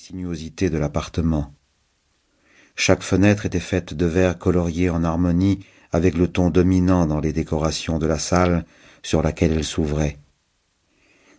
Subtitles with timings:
[0.00, 1.52] sinuosités de l'appartement.
[2.74, 5.60] Chaque fenêtre était faite de verre colorié en harmonie
[5.92, 8.64] avec le ton dominant dans les décorations de la salle
[9.02, 10.16] sur laquelle elle s'ouvrait.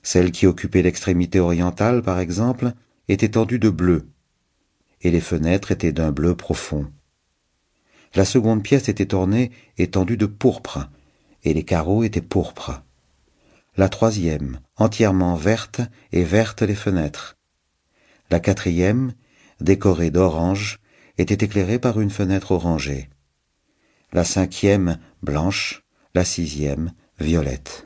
[0.03, 2.73] Celle qui occupait l'extrémité orientale, par exemple,
[3.07, 4.07] était tendue de bleu,
[5.01, 6.91] et les fenêtres étaient d'un bleu profond.
[8.13, 10.87] La seconde pièce était ornée et tendue de pourpre,
[11.43, 12.83] et les carreaux étaient pourpres.
[13.75, 17.40] La troisième, entièrement verte, et verte les fenêtres.
[18.31, 19.13] La quatrième,
[19.59, 20.79] décorée d'orange,
[21.17, 23.09] était éclairée par une fenêtre orangée.
[24.13, 25.83] La cinquième, blanche,
[26.15, 27.83] la sixième, violette.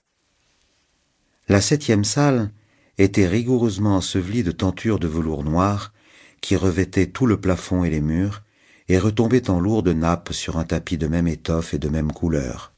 [1.47, 2.51] La septième salle
[2.99, 5.93] était rigoureusement ensevelie de tentures de velours noir
[6.41, 8.43] qui revêtaient tout le plafond et les murs
[8.87, 12.71] et retombaient en lourdes nappes sur un tapis de même étoffe et de même couleur.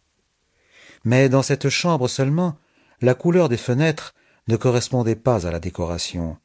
[1.04, 2.58] Mais dans cette chambre seulement,
[3.02, 4.16] la couleur des fenêtres
[4.48, 6.38] ne correspondait pas à la décoration.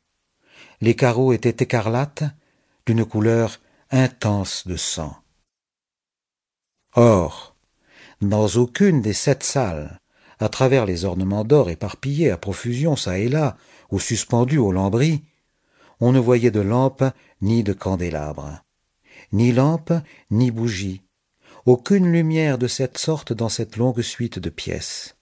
[0.81, 2.25] Les carreaux étaient écarlates,
[2.87, 5.17] d'une couleur intense de sang.
[6.95, 7.55] Or,
[8.21, 9.99] dans aucune des sept salles,
[10.39, 13.57] à travers les ornements d'or éparpillés à profusion çà et là,
[13.91, 15.23] ou suspendus aux lambris,
[16.01, 17.05] on ne voyait de lampe
[17.41, 18.63] ni de candélabre.
[19.33, 19.93] Ni lampe,
[20.31, 21.03] ni bougie.
[21.65, 25.17] Aucune lumière de cette sorte dans cette longue suite de pièces.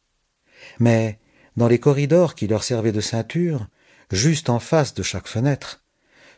[0.79, 1.19] Mais,
[1.57, 3.67] dans les corridors qui leur servaient de ceinture,
[4.11, 5.83] juste en face de chaque fenêtre,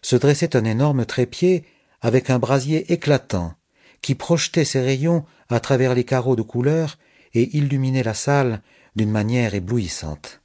[0.03, 1.65] se dressait un énorme trépied
[2.01, 3.55] avec un brasier éclatant,
[4.01, 6.99] qui projetait ses rayons à travers les carreaux de couleur
[7.35, 8.63] et illuminait la salle
[8.97, 10.41] d'une manière éblouissante.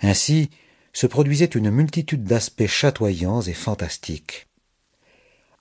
[0.00, 0.50] Ainsi
[0.92, 4.48] se produisait une multitude d'aspects chatoyants et fantastiques.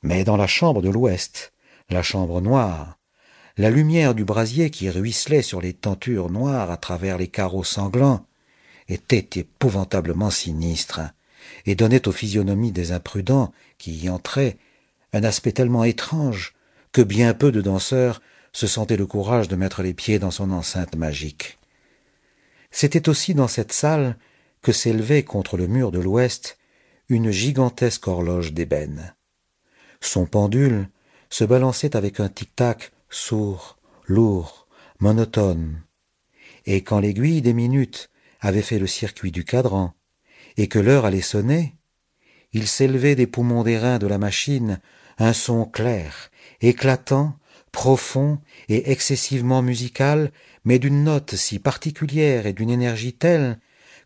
[0.02, 1.54] Mais dans la chambre de l'ouest,
[1.90, 2.98] la chambre noire,
[3.58, 8.26] la lumière du brasier qui ruisselait sur les tentures noires à travers les carreaux sanglants
[8.92, 11.02] était épouvantablement sinistre
[11.66, 14.58] et donnait aux physionomies des imprudents qui y entraient
[15.14, 16.54] un aspect tellement étrange
[16.92, 18.22] que bien peu de danseurs
[18.54, 21.58] se sentaient le courage de mettre les pieds dans son enceinte magique.
[22.70, 24.18] C'était aussi dans cette salle
[24.62, 26.58] que s'élevait contre le mur de l'ouest
[27.10, 29.16] une gigantesque horloge d'ébène.
[30.02, 30.90] Son pendule
[31.30, 34.68] se balançait avec un tic-tac sourd, lourd,
[35.00, 35.82] monotone,
[36.66, 38.11] et quand l'aiguille des minutes
[38.42, 39.94] avait fait le circuit du cadran,
[40.58, 41.76] et que l'heure allait sonner,
[42.54, 44.80] il s'élevait des poumons d'airain de la machine
[45.18, 46.32] un son clair,
[46.62, 47.38] éclatant,
[47.72, 50.32] profond et excessivement musical,
[50.66, 53.60] mais d'une note si particulière et d'une énergie telle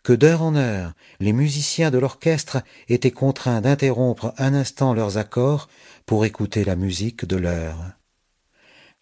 [0.04, 5.68] que d'heure en heure les musiciens de l'orchestre étaient contraints d'interrompre un instant leurs accords
[6.06, 7.78] pour écouter la musique de l'heure.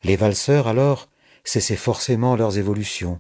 [0.04, 1.10] Les valseurs alors
[1.44, 3.20] cessaient forcément leurs évolutions.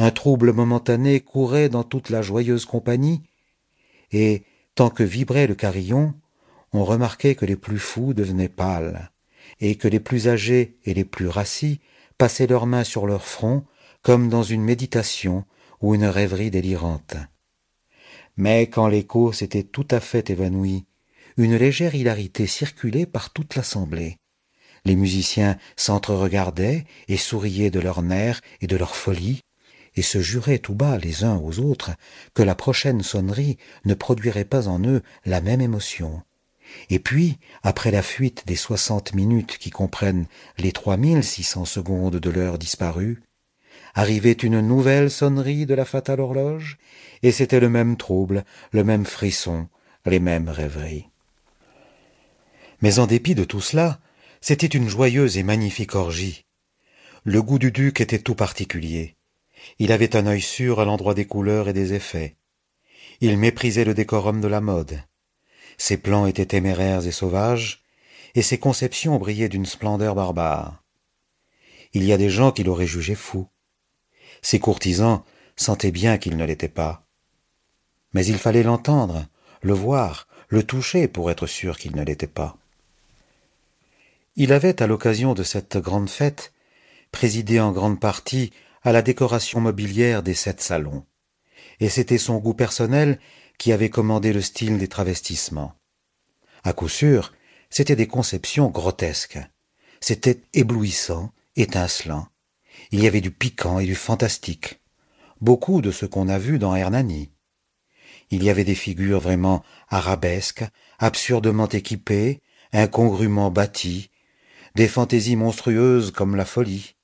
[0.00, 3.20] Un trouble momentané courait dans toute la joyeuse compagnie,
[4.12, 4.44] et,
[4.74, 6.14] tant que vibrait le carillon,
[6.72, 9.10] on remarquait que les plus fous devenaient pâles,
[9.60, 11.80] et que les plus âgés et les plus rassis
[12.16, 13.66] passaient leurs mains sur leur front
[14.00, 15.44] comme dans une méditation
[15.82, 17.16] ou une rêverie délirante.
[18.38, 20.86] Mais quand l'écho s'était tout à fait évanoui,
[21.36, 24.16] une légère hilarité circulait par toute l'assemblée.
[24.86, 29.42] Les musiciens s'entre-regardaient et souriaient de leurs nerfs et de leur folie,
[29.96, 31.90] et se juraient tout bas les uns aux autres
[32.34, 36.22] que la prochaine sonnerie ne produirait pas en eux la même émotion.
[36.88, 40.26] Et puis, après la fuite des soixante minutes qui comprennent
[40.58, 43.22] les trois mille six cents secondes de l'heure disparue,
[43.94, 46.78] arrivait une nouvelle sonnerie de la fatale horloge,
[47.22, 49.68] et c'était le même trouble, le même frisson,
[50.06, 51.08] les mêmes rêveries.
[52.82, 54.00] Mais en dépit de tout cela,
[54.40, 56.46] c'était une joyeuse et magnifique orgie.
[57.24, 59.16] Le goût du duc était tout particulier.
[59.78, 62.36] Il avait un œil sûr à l'endroit des couleurs et des effets.
[63.20, 65.02] Il méprisait le décorum de la mode.
[65.78, 67.84] Ses plans étaient téméraires et sauvages,
[68.34, 70.82] et ses conceptions brillaient d'une splendeur barbare.
[71.92, 73.48] Il y a des gens qui l'auraient jugé fou.
[74.42, 75.24] Ses courtisans
[75.56, 77.06] sentaient bien qu'il ne l'était pas.
[78.12, 79.26] Mais il fallait l'entendre,
[79.62, 82.56] le voir, le toucher pour être sûr qu'il ne l'était pas.
[84.36, 86.52] Il avait, à l'occasion de cette grande fête,
[87.12, 91.04] présidé en grande partie à la décoration mobilière des sept salons,
[91.80, 93.18] et c'était son goût personnel
[93.58, 95.74] qui avait commandé le style des travestissements.
[96.62, 97.32] À coup sûr,
[97.68, 99.38] c'étaient des conceptions grotesques.
[100.00, 102.28] C'était éblouissant, étincelant,
[102.90, 104.80] il y avait du piquant et du fantastique,
[105.40, 107.30] beaucoup de ce qu'on a vu dans Hernani.
[108.30, 110.64] Il y avait des figures vraiment arabesques,
[110.98, 112.42] absurdement équipées,
[112.72, 114.10] incongrument bâties,
[114.74, 116.94] des fantaisies monstrueuses comme la folie.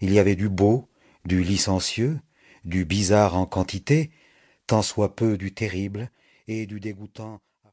[0.00, 0.88] Il y avait du beau,
[1.24, 2.20] du licencieux,
[2.64, 4.10] du bizarre en quantité,
[4.66, 6.10] tant soit peu du terrible
[6.48, 7.40] et du dégoûtant